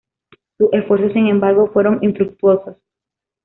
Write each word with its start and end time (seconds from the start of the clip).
Sus 0.57 0.69
esfuerzos, 0.73 1.13
sin 1.13 1.27
embargo, 1.27 1.69
fueron 1.71 1.99
infructuosos. 2.03 2.75